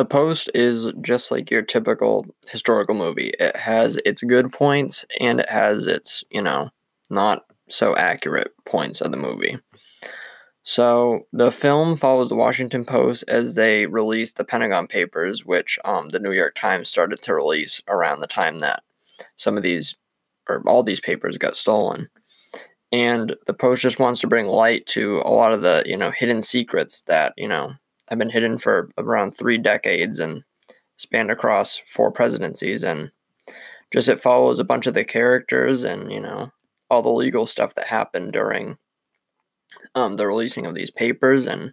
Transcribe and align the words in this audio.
The 0.00 0.06
Post 0.06 0.48
is 0.54 0.90
just 1.02 1.30
like 1.30 1.50
your 1.50 1.60
typical 1.60 2.24
historical 2.48 2.94
movie. 2.94 3.34
It 3.38 3.54
has 3.54 3.98
its 4.06 4.22
good 4.22 4.50
points 4.50 5.04
and 5.20 5.40
it 5.40 5.50
has 5.50 5.86
its, 5.86 6.24
you 6.30 6.40
know, 6.40 6.70
not 7.10 7.44
so 7.68 7.94
accurate 7.94 8.54
points 8.64 9.02
of 9.02 9.10
the 9.10 9.18
movie. 9.18 9.58
So 10.62 11.26
the 11.34 11.50
film 11.50 11.98
follows 11.98 12.30
the 12.30 12.34
Washington 12.34 12.86
Post 12.86 13.24
as 13.28 13.56
they 13.56 13.84
release 13.84 14.32
the 14.32 14.42
Pentagon 14.42 14.86
Papers, 14.86 15.44
which 15.44 15.78
um, 15.84 16.08
the 16.08 16.18
New 16.18 16.32
York 16.32 16.54
Times 16.54 16.88
started 16.88 17.20
to 17.20 17.34
release 17.34 17.82
around 17.86 18.20
the 18.20 18.26
time 18.26 18.60
that 18.60 18.82
some 19.36 19.58
of 19.58 19.62
these 19.62 19.96
or 20.48 20.62
all 20.66 20.82
these 20.82 21.00
papers 21.00 21.36
got 21.36 21.58
stolen. 21.58 22.08
And 22.90 23.36
the 23.44 23.52
Post 23.52 23.82
just 23.82 24.00
wants 24.00 24.20
to 24.20 24.28
bring 24.28 24.46
light 24.46 24.86
to 24.86 25.20
a 25.26 25.28
lot 25.28 25.52
of 25.52 25.60
the 25.60 25.82
you 25.84 25.98
know 25.98 26.10
hidden 26.10 26.40
secrets 26.40 27.02
that 27.02 27.34
you 27.36 27.48
know 27.48 27.74
have 28.10 28.18
been 28.18 28.30
hidden 28.30 28.58
for 28.58 28.90
around 28.98 29.32
three 29.32 29.58
decades 29.58 30.18
and 30.18 30.42
spanned 30.96 31.30
across 31.30 31.80
four 31.86 32.10
presidencies 32.10 32.84
and 32.84 33.10
just 33.92 34.08
it 34.08 34.20
follows 34.20 34.58
a 34.58 34.64
bunch 34.64 34.86
of 34.86 34.94
the 34.94 35.04
characters 35.04 35.84
and 35.84 36.12
you 36.12 36.20
know 36.20 36.50
all 36.90 37.02
the 37.02 37.08
legal 37.08 37.46
stuff 37.46 37.74
that 37.74 37.86
happened 37.86 38.32
during 38.32 38.76
um, 39.94 40.16
the 40.16 40.26
releasing 40.26 40.66
of 40.66 40.74
these 40.74 40.90
papers 40.90 41.46
and 41.46 41.72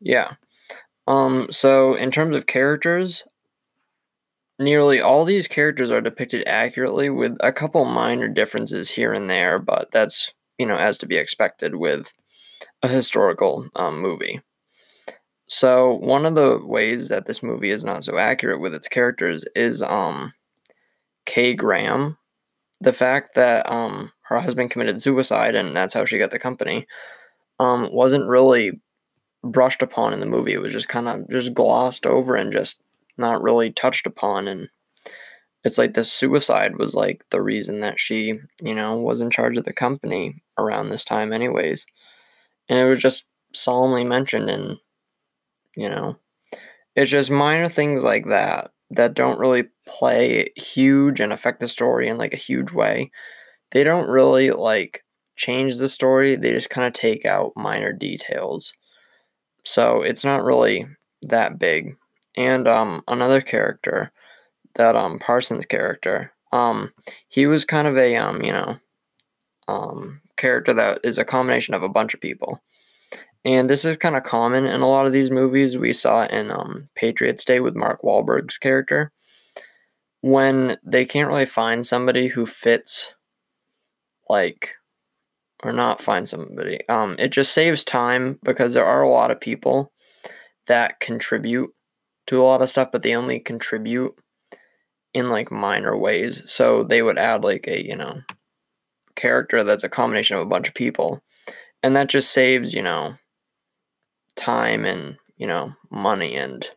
yeah. 0.00 0.34
Um, 1.06 1.48
so 1.50 1.94
in 1.94 2.10
terms 2.10 2.36
of 2.36 2.46
characters 2.46 3.24
nearly 4.58 5.00
all 5.00 5.24
these 5.24 5.48
characters 5.48 5.90
are 5.90 6.00
depicted 6.00 6.46
accurately 6.46 7.10
with 7.10 7.36
a 7.40 7.52
couple 7.52 7.84
minor 7.84 8.28
differences 8.28 8.88
here 8.88 9.12
and 9.12 9.28
there 9.28 9.58
but 9.58 9.90
that's 9.90 10.32
you 10.58 10.66
know 10.66 10.76
as 10.76 10.96
to 10.96 11.06
be 11.06 11.16
expected 11.16 11.74
with 11.74 12.12
a 12.82 12.88
historical 12.88 13.68
um, 13.74 14.00
movie 14.00 14.40
so 15.46 15.94
one 15.94 16.24
of 16.26 16.34
the 16.34 16.58
ways 16.64 17.08
that 17.08 17.26
this 17.26 17.42
movie 17.42 17.70
is 17.70 17.84
not 17.84 18.04
so 18.04 18.18
accurate 18.18 18.60
with 18.60 18.74
its 18.74 18.88
characters 18.88 19.44
is 19.54 19.82
um 19.82 20.32
Kay 21.26 21.54
Graham. 21.54 22.16
The 22.80 22.92
fact 22.92 23.34
that 23.34 23.70
um 23.70 24.12
her 24.22 24.40
husband 24.40 24.70
committed 24.70 25.00
suicide 25.00 25.54
and 25.54 25.76
that's 25.76 25.94
how 25.94 26.04
she 26.04 26.18
got 26.18 26.30
the 26.30 26.38
company 26.38 26.86
um 27.60 27.90
wasn't 27.92 28.28
really 28.28 28.80
brushed 29.42 29.82
upon 29.82 30.14
in 30.14 30.20
the 30.20 30.26
movie. 30.26 30.54
It 30.54 30.62
was 30.62 30.72
just 30.72 30.88
kind 30.88 31.08
of 31.08 31.28
just 31.30 31.54
glossed 31.54 32.06
over 32.06 32.34
and 32.36 32.52
just 32.52 32.80
not 33.18 33.42
really 33.42 33.70
touched 33.70 34.06
upon 34.06 34.48
and 34.48 34.68
it's 35.64 35.78
like 35.78 35.94
the 35.94 36.04
suicide 36.04 36.76
was 36.76 36.94
like 36.94 37.24
the 37.30 37.40
reason 37.40 37.80
that 37.80 37.98
she, 37.98 38.38
you 38.62 38.74
know, 38.74 38.96
was 38.96 39.22
in 39.22 39.30
charge 39.30 39.56
of 39.56 39.64
the 39.64 39.72
company 39.72 40.42
around 40.58 40.90
this 40.90 41.04
time 41.04 41.32
anyways. 41.32 41.86
And 42.68 42.78
it 42.78 42.84
was 42.84 42.98
just 43.00 43.24
solemnly 43.54 44.04
mentioned 44.04 44.50
in 44.50 44.78
you 45.76 45.88
know 45.88 46.16
it's 46.96 47.10
just 47.10 47.30
minor 47.30 47.68
things 47.68 48.02
like 48.02 48.26
that 48.28 48.70
that 48.90 49.14
don't 49.14 49.38
really 49.38 49.64
play 49.86 50.50
huge 50.56 51.20
and 51.20 51.32
affect 51.32 51.60
the 51.60 51.68
story 51.68 52.08
in 52.08 52.18
like 52.18 52.32
a 52.32 52.38
huge 52.38 52.72
way. 52.72 53.10
They 53.72 53.82
don't 53.84 54.08
really 54.08 54.50
like 54.50 55.04
change 55.36 55.76
the 55.78 55.88
story 55.88 56.36
they 56.36 56.52
just 56.52 56.70
kind 56.70 56.86
of 56.86 56.92
take 56.92 57.24
out 57.24 57.52
minor 57.56 57.92
details. 57.92 58.72
So 59.64 60.02
it's 60.02 60.24
not 60.24 60.44
really 60.44 60.86
that 61.22 61.58
big. 61.58 61.96
And 62.36 62.68
um 62.68 63.02
another 63.08 63.40
character 63.40 64.12
that 64.74 64.96
um 64.96 65.18
parsons 65.18 65.66
character 65.66 66.32
um 66.52 66.92
he 67.28 67.46
was 67.46 67.64
kind 67.64 67.88
of 67.88 67.96
a 67.96 68.16
um 68.16 68.42
you 68.42 68.52
know 68.52 68.76
um 69.68 70.20
character 70.36 70.72
that 70.74 71.00
is 71.04 71.18
a 71.18 71.24
combination 71.24 71.74
of 71.74 71.82
a 71.82 71.88
bunch 71.88 72.14
of 72.14 72.20
people 72.20 72.62
and 73.44 73.68
this 73.68 73.84
is 73.84 73.96
kind 73.96 74.16
of 74.16 74.22
common 74.22 74.64
in 74.64 74.80
a 74.80 74.88
lot 74.88 75.06
of 75.06 75.12
these 75.12 75.30
movies. 75.30 75.76
We 75.76 75.92
saw 75.92 76.22
it 76.22 76.30
in 76.30 76.50
um, 76.50 76.88
Patriots 76.94 77.44
Day 77.44 77.60
with 77.60 77.74
Mark 77.76 78.02
Wahlberg's 78.02 78.58
character. 78.58 79.12
When 80.22 80.78
they 80.82 81.04
can't 81.04 81.28
really 81.28 81.44
find 81.44 81.86
somebody 81.86 82.28
who 82.28 82.46
fits, 82.46 83.12
like, 84.30 84.74
or 85.62 85.72
not 85.72 86.00
find 86.00 86.26
somebody, 86.26 86.80
um, 86.88 87.16
it 87.18 87.28
just 87.28 87.52
saves 87.52 87.84
time 87.84 88.38
because 88.42 88.72
there 88.72 88.86
are 88.86 89.02
a 89.02 89.10
lot 89.10 89.30
of 89.30 89.40
people 89.40 89.92
that 90.66 90.98
contribute 91.00 91.70
to 92.26 92.40
a 92.40 92.44
lot 92.44 92.62
of 92.62 92.70
stuff, 92.70 92.88
but 92.90 93.02
they 93.02 93.14
only 93.14 93.38
contribute 93.38 94.14
in 95.12 95.28
like 95.28 95.52
minor 95.52 95.96
ways. 95.96 96.42
So 96.46 96.82
they 96.82 97.02
would 97.02 97.18
add 97.18 97.44
like 97.44 97.66
a, 97.68 97.84
you 97.84 97.94
know, 97.94 98.22
character 99.14 99.62
that's 99.62 99.84
a 99.84 99.88
combination 99.90 100.38
of 100.38 100.42
a 100.42 100.48
bunch 100.48 100.68
of 100.68 100.74
people. 100.74 101.22
And 101.82 101.94
that 101.96 102.08
just 102.08 102.32
saves, 102.32 102.72
you 102.72 102.82
know, 102.82 103.16
time 104.44 104.84
and 104.84 105.16
you 105.36 105.46
know 105.46 105.72
money 105.90 106.34
and 106.34 106.70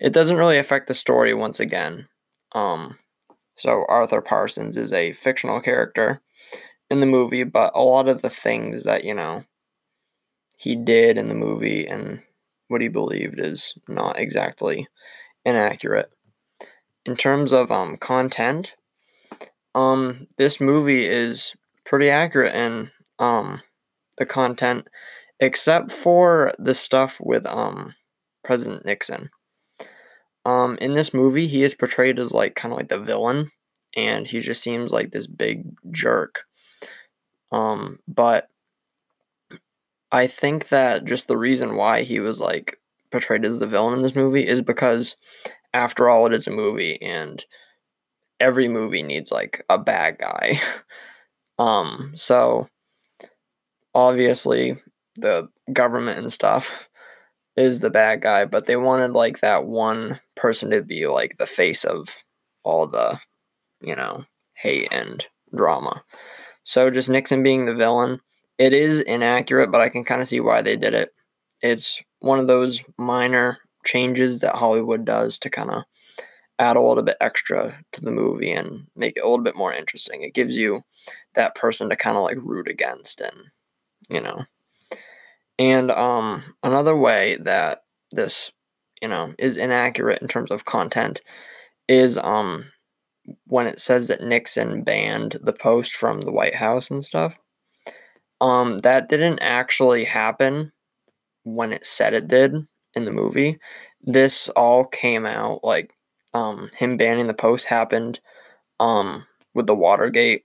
it 0.00 0.12
doesn't 0.12 0.36
really 0.36 0.58
affect 0.58 0.88
the 0.88 0.94
story 0.94 1.32
once 1.32 1.60
again. 1.60 2.08
Um 2.52 2.98
so 3.54 3.84
arthur 3.88 4.20
parsons 4.20 4.76
is 4.76 4.92
a 4.92 5.12
fictional 5.12 5.60
character 5.60 6.20
in 6.90 7.00
the 7.00 7.06
movie 7.06 7.44
but 7.44 7.72
a 7.74 7.82
lot 7.82 8.08
of 8.08 8.22
the 8.22 8.30
things 8.30 8.84
that 8.84 9.04
you 9.04 9.14
know 9.14 9.44
he 10.58 10.76
did 10.76 11.18
in 11.18 11.28
the 11.28 11.34
movie 11.34 11.86
and 11.86 12.20
what 12.68 12.80
he 12.80 12.88
believed 12.88 13.38
is 13.38 13.74
not 13.88 14.18
exactly 14.18 14.88
inaccurate. 15.44 16.10
In 17.04 17.16
terms 17.16 17.52
of 17.52 17.70
um 17.70 17.96
content 17.96 18.74
um 19.74 20.26
this 20.36 20.60
movie 20.60 21.06
is 21.06 21.54
pretty 21.84 22.10
accurate 22.10 22.54
in 22.54 22.90
um 23.18 23.60
the 24.18 24.26
content 24.26 24.88
except 25.42 25.90
for 25.90 26.52
the 26.58 26.72
stuff 26.72 27.20
with 27.20 27.44
um 27.46 27.94
President 28.44 28.86
Nixon. 28.86 29.28
Um, 30.46 30.78
in 30.80 30.94
this 30.94 31.12
movie, 31.12 31.46
he 31.46 31.62
is 31.64 31.74
portrayed 31.74 32.18
as 32.18 32.32
like 32.32 32.54
kind 32.54 32.72
of 32.72 32.78
like 32.78 32.88
the 32.88 32.98
villain, 32.98 33.50
and 33.94 34.26
he 34.26 34.40
just 34.40 34.62
seems 34.62 34.92
like 34.92 35.10
this 35.10 35.26
big 35.26 35.64
jerk. 35.90 36.44
Um, 37.50 37.98
but 38.08 38.48
I 40.12 40.26
think 40.28 40.68
that 40.68 41.04
just 41.04 41.28
the 41.28 41.36
reason 41.36 41.76
why 41.76 42.02
he 42.02 42.20
was 42.20 42.40
like 42.40 42.78
portrayed 43.10 43.44
as 43.44 43.58
the 43.58 43.66
villain 43.66 43.94
in 43.94 44.02
this 44.02 44.16
movie 44.16 44.46
is 44.46 44.62
because, 44.62 45.16
after 45.74 46.08
all, 46.08 46.26
it 46.26 46.32
is 46.32 46.46
a 46.46 46.50
movie, 46.50 47.02
and 47.02 47.44
every 48.38 48.68
movie 48.68 49.02
needs 49.02 49.32
like 49.32 49.64
a 49.68 49.78
bad 49.78 50.18
guy. 50.18 50.60
um, 51.58 52.12
so 52.14 52.68
obviously 53.94 54.80
the 55.16 55.48
government 55.72 56.18
and 56.18 56.32
stuff 56.32 56.88
is 57.56 57.80
the 57.80 57.90
bad 57.90 58.22
guy, 58.22 58.44
but 58.44 58.64
they 58.64 58.76
wanted 58.76 59.12
like 59.12 59.40
that 59.40 59.66
one 59.66 60.20
person 60.36 60.70
to 60.70 60.82
be 60.82 61.06
like 61.06 61.36
the 61.36 61.46
face 61.46 61.84
of 61.84 62.08
all 62.62 62.86
the, 62.86 63.18
you 63.80 63.94
know, 63.94 64.24
hate 64.54 64.88
and 64.90 65.26
drama. 65.54 66.02
So 66.64 66.90
just 66.90 67.08
Nixon 67.08 67.42
being 67.42 67.66
the 67.66 67.74
villain, 67.74 68.20
it 68.58 68.72
is 68.72 69.00
inaccurate, 69.00 69.70
but 69.70 69.80
I 69.80 69.88
can 69.88 70.04
kind 70.04 70.20
of 70.20 70.28
see 70.28 70.40
why 70.40 70.62
they 70.62 70.76
did 70.76 70.94
it. 70.94 71.10
It's 71.60 72.02
one 72.20 72.38
of 72.38 72.46
those 72.46 72.82
minor 72.96 73.58
changes 73.84 74.40
that 74.40 74.56
Hollywood 74.56 75.04
does 75.04 75.38
to 75.40 75.50
kind 75.50 75.70
of 75.70 75.82
add 76.58 76.76
a 76.76 76.80
little 76.80 77.02
bit 77.02 77.16
extra 77.20 77.82
to 77.92 78.00
the 78.00 78.12
movie 78.12 78.52
and 78.52 78.86
make 78.94 79.16
it 79.16 79.20
a 79.20 79.28
little 79.28 79.42
bit 79.42 79.56
more 79.56 79.72
interesting. 79.74 80.22
It 80.22 80.34
gives 80.34 80.56
you 80.56 80.84
that 81.34 81.54
person 81.54 81.90
to 81.90 81.96
kind 81.96 82.16
of 82.16 82.22
like 82.22 82.38
root 82.40 82.68
against 82.68 83.20
and, 83.20 83.36
you 84.08 84.20
know, 84.20 84.44
and 85.62 85.92
um, 85.92 86.42
another 86.64 86.96
way 86.96 87.38
that 87.42 87.84
this, 88.10 88.50
you 89.00 89.06
know, 89.06 89.32
is 89.38 89.56
inaccurate 89.56 90.20
in 90.20 90.26
terms 90.26 90.50
of 90.50 90.64
content 90.64 91.20
is 91.86 92.18
um, 92.18 92.64
when 93.46 93.68
it 93.68 93.78
says 93.78 94.08
that 94.08 94.24
Nixon 94.24 94.82
banned 94.82 95.38
the 95.40 95.52
post 95.52 95.94
from 95.94 96.20
the 96.20 96.32
White 96.32 96.56
House 96.56 96.90
and 96.90 97.04
stuff. 97.04 97.36
Um, 98.40 98.80
that 98.80 99.08
didn't 99.08 99.38
actually 99.38 100.04
happen 100.04 100.72
when 101.44 101.72
it 101.72 101.86
said 101.86 102.12
it 102.12 102.26
did 102.26 102.54
in 102.94 103.04
the 103.04 103.12
movie. 103.12 103.60
This 104.02 104.48
all 104.56 104.84
came 104.84 105.24
out 105.24 105.62
like 105.62 105.92
um, 106.34 106.70
him 106.74 106.96
banning 106.96 107.28
the 107.28 107.34
post 107.34 107.66
happened 107.66 108.18
um, 108.80 109.26
with 109.54 109.68
the 109.68 109.76
Watergate 109.76 110.44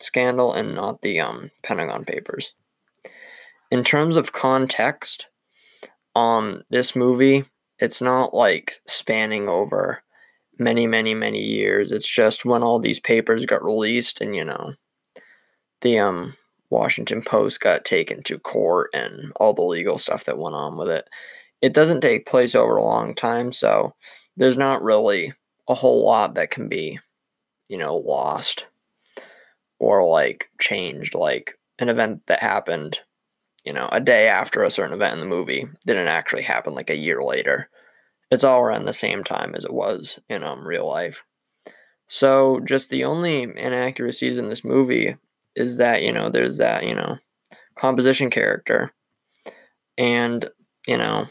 scandal 0.00 0.52
and 0.52 0.76
not 0.76 1.02
the 1.02 1.18
um, 1.18 1.50
Pentagon 1.64 2.04
Papers 2.04 2.52
in 3.70 3.84
terms 3.84 4.16
of 4.16 4.32
context, 4.32 5.28
um, 6.14 6.62
this 6.70 6.94
movie, 6.94 7.44
it's 7.78 8.00
not 8.00 8.34
like 8.34 8.80
spanning 8.86 9.48
over 9.48 10.02
many, 10.58 10.86
many, 10.86 11.14
many 11.14 11.40
years. 11.42 11.90
It's 11.90 12.08
just 12.08 12.44
when 12.44 12.62
all 12.62 12.78
these 12.78 13.00
papers 13.00 13.46
got 13.46 13.64
released 13.64 14.20
and, 14.20 14.34
you 14.34 14.44
know, 14.44 14.74
the 15.80 15.98
um 15.98 16.36
Washington 16.70 17.22
Post 17.22 17.60
got 17.60 17.84
taken 17.84 18.22
to 18.24 18.38
court 18.38 18.90
and 18.94 19.32
all 19.36 19.52
the 19.52 19.62
legal 19.62 19.98
stuff 19.98 20.24
that 20.24 20.38
went 20.38 20.56
on 20.56 20.76
with 20.76 20.88
it. 20.88 21.08
It 21.60 21.72
doesn't 21.72 22.00
take 22.00 22.26
place 22.26 22.54
over 22.54 22.76
a 22.76 22.82
long 22.84 23.14
time, 23.14 23.52
so 23.52 23.94
there's 24.36 24.56
not 24.56 24.82
really 24.82 25.32
a 25.68 25.74
whole 25.74 26.04
lot 26.04 26.34
that 26.34 26.50
can 26.50 26.68
be, 26.68 26.98
you 27.68 27.78
know, 27.78 27.94
lost 27.94 28.66
or 29.78 30.06
like 30.08 30.50
changed 30.60 31.14
like 31.14 31.58
an 31.78 31.88
event 31.88 32.22
that 32.26 32.40
happened 32.40 33.00
you 33.64 33.72
know, 33.72 33.88
a 33.92 34.00
day 34.00 34.28
after 34.28 34.62
a 34.62 34.70
certain 34.70 34.94
event 34.94 35.14
in 35.14 35.20
the 35.20 35.26
movie 35.26 35.66
didn't 35.86 36.08
actually 36.08 36.42
happen 36.42 36.74
like 36.74 36.90
a 36.90 36.96
year 36.96 37.22
later. 37.22 37.68
it's 38.30 38.44
all 38.44 38.60
around 38.60 38.84
the 38.84 38.92
same 38.92 39.22
time 39.22 39.54
as 39.54 39.64
it 39.64 39.72
was 39.72 40.18
in 40.28 40.42
um 40.44 40.66
real 40.66 40.86
life. 40.88 41.22
So 42.06 42.60
just 42.60 42.90
the 42.90 43.04
only 43.04 43.42
inaccuracies 43.42 44.38
in 44.38 44.48
this 44.48 44.64
movie 44.64 45.16
is 45.56 45.76
that, 45.78 46.02
you 46.02 46.12
know, 46.12 46.28
there's 46.28 46.58
that, 46.58 46.84
you 46.84 46.94
know, 46.94 47.18
composition 47.76 48.28
character. 48.30 48.92
And, 49.96 50.48
you 50.86 50.98
know, 50.98 51.28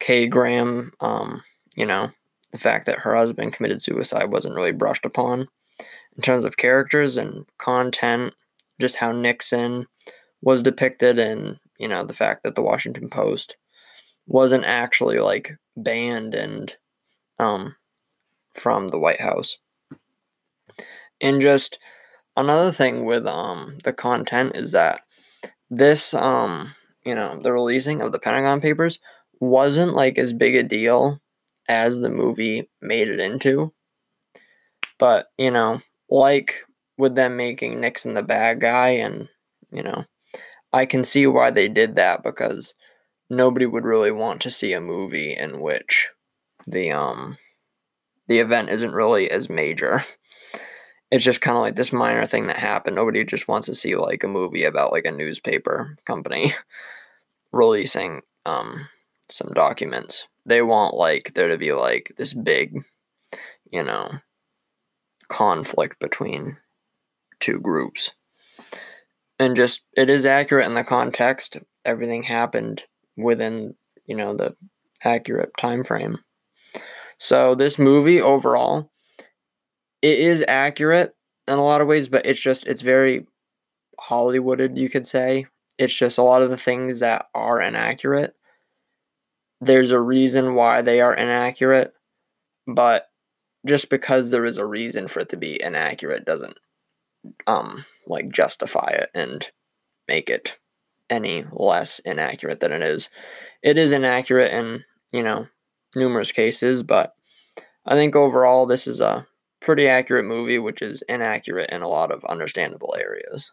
Kay 0.00 0.26
Graham, 0.26 0.92
um, 1.00 1.42
you 1.76 1.86
know, 1.86 2.10
the 2.52 2.58
fact 2.58 2.86
that 2.86 3.00
her 3.00 3.16
husband 3.16 3.54
committed 3.54 3.80
suicide 3.82 4.30
wasn't 4.30 4.54
really 4.54 4.72
brushed 4.72 5.06
upon 5.06 5.48
in 6.16 6.22
terms 6.22 6.44
of 6.44 6.58
characters 6.58 7.16
and 7.16 7.46
content, 7.58 8.34
just 8.80 8.96
how 8.96 9.12
Nixon 9.12 9.86
was 10.42 10.62
depicted 10.62 11.18
and, 11.18 11.58
you 11.78 11.88
know, 11.88 12.04
the 12.04 12.14
fact 12.14 12.42
that 12.42 12.54
the 12.54 12.62
Washington 12.62 13.08
Post 13.08 13.56
wasn't 14.26 14.64
actually 14.64 15.18
like 15.18 15.56
banned 15.76 16.34
and 16.34 16.76
um 17.38 17.74
from 18.54 18.88
the 18.88 18.98
White 18.98 19.20
House. 19.20 19.56
And 21.20 21.40
just 21.40 21.78
another 22.36 22.70
thing 22.70 23.04
with 23.04 23.26
um 23.26 23.78
the 23.84 23.92
content 23.92 24.52
is 24.54 24.72
that 24.72 25.00
this 25.70 26.14
um 26.14 26.74
you 27.04 27.14
know 27.14 27.40
the 27.42 27.52
releasing 27.52 28.00
of 28.00 28.12
the 28.12 28.18
Pentagon 28.18 28.60
Papers 28.60 28.98
wasn't 29.40 29.94
like 29.94 30.18
as 30.18 30.32
big 30.32 30.54
a 30.54 30.62
deal 30.62 31.20
as 31.68 31.98
the 31.98 32.10
movie 32.10 32.68
made 32.80 33.08
it 33.08 33.20
into. 33.20 33.72
But 34.98 35.26
you 35.38 35.50
know, 35.50 35.80
like 36.10 36.62
with 36.98 37.14
them 37.14 37.36
making 37.36 37.80
Nixon 37.80 38.14
the 38.14 38.22
bad 38.22 38.60
guy, 38.60 38.90
and 38.90 39.28
you 39.72 39.82
know, 39.82 40.04
I 40.72 40.86
can 40.86 41.04
see 41.04 41.26
why 41.26 41.50
they 41.50 41.68
did 41.68 41.96
that 41.96 42.22
because 42.22 42.74
nobody 43.28 43.66
would 43.66 43.84
really 43.84 44.10
want 44.10 44.40
to 44.42 44.50
see 44.50 44.72
a 44.72 44.80
movie 44.80 45.36
in 45.36 45.60
which 45.60 46.08
the 46.66 46.92
um 46.92 47.38
the 48.28 48.38
event 48.38 48.70
isn't 48.70 48.92
really 48.92 49.30
as 49.30 49.50
major. 49.50 50.04
it's 51.10 51.24
just 51.24 51.40
kind 51.40 51.56
of 51.56 51.62
like 51.62 51.76
this 51.76 51.92
minor 51.92 52.26
thing 52.26 52.46
that 52.46 52.58
happened. 52.58 52.96
Nobody 52.96 53.24
just 53.24 53.48
wants 53.48 53.66
to 53.66 53.74
see 53.74 53.96
like 53.96 54.24
a 54.24 54.28
movie 54.28 54.64
about 54.64 54.92
like 54.92 55.04
a 55.04 55.10
newspaper 55.10 55.96
company 56.06 56.54
releasing 57.52 58.22
um 58.46 58.88
some 59.28 59.52
documents. 59.54 60.26
They 60.46 60.62
want 60.62 60.94
like 60.94 61.34
there 61.34 61.48
to 61.48 61.58
be 61.58 61.72
like 61.72 62.14
this 62.16 62.32
big, 62.32 62.84
you 63.70 63.82
know, 63.82 64.10
conflict 65.28 65.98
between 66.00 66.56
two 67.40 67.60
groups. 67.60 68.12
And 69.42 69.56
just 69.56 69.82
it 69.96 70.08
is 70.08 70.24
accurate 70.24 70.66
in 70.66 70.74
the 70.74 70.84
context. 70.84 71.58
Everything 71.84 72.22
happened 72.22 72.84
within, 73.16 73.74
you 74.06 74.14
know, 74.14 74.34
the 74.34 74.54
accurate 75.02 75.50
time 75.58 75.82
frame. 75.82 76.18
So 77.18 77.56
this 77.56 77.76
movie 77.76 78.20
overall 78.20 78.92
it 80.00 80.18
is 80.20 80.44
accurate 80.46 81.16
in 81.48 81.58
a 81.58 81.64
lot 81.64 81.80
of 81.80 81.88
ways, 81.88 82.08
but 82.08 82.24
it's 82.24 82.40
just 82.40 82.68
it's 82.68 82.82
very 82.82 83.26
Hollywooded, 84.00 84.76
you 84.76 84.88
could 84.88 85.08
say. 85.08 85.46
It's 85.76 85.96
just 85.96 86.18
a 86.18 86.22
lot 86.22 86.42
of 86.42 86.50
the 86.50 86.56
things 86.56 87.00
that 87.00 87.26
are 87.34 87.60
inaccurate. 87.60 88.36
There's 89.60 89.90
a 89.90 89.98
reason 90.00 90.54
why 90.54 90.82
they 90.82 91.00
are 91.00 91.14
inaccurate, 91.14 91.94
but 92.68 93.08
just 93.66 93.90
because 93.90 94.30
there 94.30 94.44
is 94.44 94.58
a 94.58 94.66
reason 94.66 95.08
for 95.08 95.18
it 95.18 95.30
to 95.30 95.36
be 95.36 95.60
inaccurate 95.60 96.24
doesn't 96.24 96.58
um 97.48 97.84
like 98.06 98.30
justify 98.30 98.90
it 98.92 99.10
and 99.14 99.50
make 100.08 100.30
it 100.30 100.58
any 101.10 101.44
less 101.52 101.98
inaccurate 102.00 102.60
than 102.60 102.72
it 102.72 102.82
is. 102.82 103.10
It 103.62 103.78
is 103.78 103.92
inaccurate 103.92 104.52
in, 104.52 104.84
you 105.12 105.22
know, 105.22 105.46
numerous 105.94 106.32
cases, 106.32 106.82
but 106.82 107.14
I 107.86 107.94
think 107.94 108.16
overall 108.16 108.66
this 108.66 108.86
is 108.86 109.00
a 109.00 109.26
pretty 109.60 109.88
accurate 109.88 110.24
movie, 110.24 110.58
which 110.58 110.82
is 110.82 111.02
inaccurate 111.08 111.70
in 111.70 111.82
a 111.82 111.88
lot 111.88 112.10
of 112.10 112.24
understandable 112.24 112.94
areas. 112.98 113.52